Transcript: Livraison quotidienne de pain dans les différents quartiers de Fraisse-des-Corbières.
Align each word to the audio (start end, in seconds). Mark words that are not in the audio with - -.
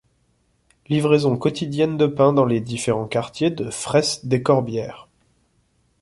Livraison 0.87 1.37
quotidienne 1.37 1.95
de 1.95 2.07
pain 2.07 2.33
dans 2.33 2.45
les 2.45 2.59
différents 2.59 3.05
quartiers 3.07 3.51
de 3.51 3.69
Fraisse-des-Corbières. 3.69 5.07